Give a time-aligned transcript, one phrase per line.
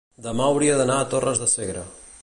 [0.27, 1.87] demà hauria d'anar a Torres de Segre.